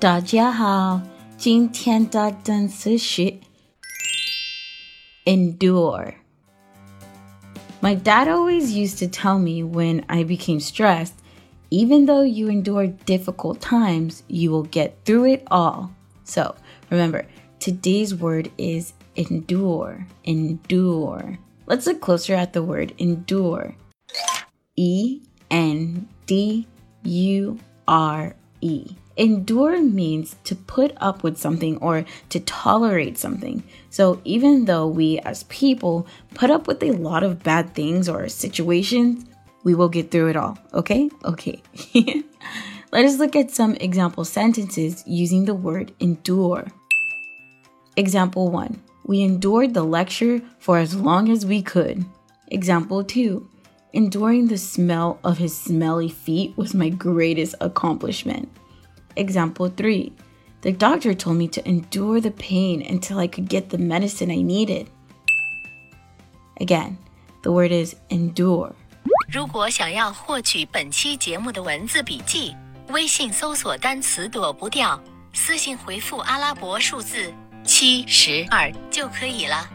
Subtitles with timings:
[0.00, 1.00] 大家好，
[1.36, 3.34] 今天的单词是
[5.24, 6.14] endure.
[7.80, 11.14] My dad always used to tell me when I became stressed,
[11.70, 15.90] even though you endure difficult times, you will get through it all.
[16.24, 16.56] So
[16.90, 17.26] remember,
[17.58, 20.06] today's word is endure.
[20.24, 21.38] Endure.
[21.66, 23.74] Let's look closer at the word endure.
[24.76, 25.20] E
[25.50, 26.66] N D
[27.02, 28.86] U R E.
[29.17, 33.63] Endure means to put up with something or to tolerate something.
[33.89, 38.27] So, even though we as people put up with a lot of bad things or
[38.29, 39.25] situations,
[39.63, 40.57] we will get through it all.
[40.73, 41.09] Okay?
[41.25, 41.61] Okay.
[42.91, 46.67] Let us look at some example sentences using the word endure.
[47.97, 52.05] Example 1 We endured the lecture for as long as we could.
[52.47, 53.47] Example 2
[53.93, 58.49] Enduring the smell of his smelly feet was my greatest accomplishment.
[59.14, 60.12] Example 3
[60.62, 64.42] The doctor told me to endure the pain until I could get the medicine I
[64.42, 64.86] needed.
[66.58, 66.96] Again,
[67.42, 68.72] the word is endure.
[69.30, 72.56] 如果想要获取本期节目的文字笔记，
[72.88, 75.00] 微信搜索单词躲不掉，
[75.32, 77.32] 私信回复阿拉伯数字
[77.64, 79.68] 七十二就可以了。